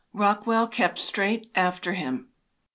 [0.13, 2.29] Rockwell kept straight after him.